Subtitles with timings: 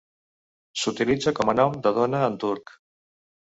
[0.83, 2.75] S'utilitza com a nom de dona en turc.